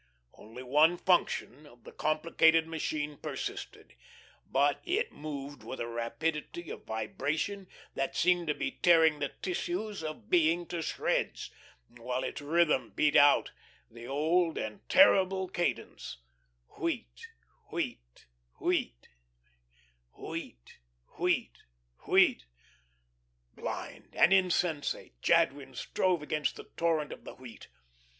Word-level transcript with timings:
Only 0.33 0.63
one 0.63 0.97
function 0.97 1.67
of 1.67 1.83
the 1.83 1.91
complicated 1.91 2.67
machine 2.67 3.17
persisted; 3.17 3.93
but 4.47 4.81
it 4.83 5.11
moved 5.11 5.61
with 5.61 5.79
a 5.79 5.85
rapidity 5.87 6.71
of 6.71 6.85
vibration 6.87 7.67
that 7.93 8.15
seemed 8.15 8.47
to 8.47 8.55
be 8.55 8.71
tearing 8.71 9.19
the 9.19 9.29
tissues 9.43 10.03
of 10.03 10.27
being 10.27 10.65
to 10.69 10.81
shreds, 10.81 11.51
while 11.87 12.23
its 12.23 12.41
rhythm 12.41 12.89
beat 12.95 13.15
out 13.15 13.51
the 13.91 14.07
old 14.07 14.57
and 14.57 14.79
terrible 14.89 15.47
cadence: 15.47 16.17
"Wheat 16.79 17.27
wheat 17.71 18.25
wheat, 18.59 19.07
wheat 20.17 20.79
wheat 21.19 21.57
wheat." 22.07 22.45
Blind 23.53 24.15
and 24.15 24.33
insensate, 24.33 25.21
Jadwin 25.21 25.75
strove 25.75 26.23
against 26.23 26.55
the 26.55 26.71
torrent 26.75 27.13
of 27.13 27.23
the 27.23 27.35
Wheat. 27.35 27.67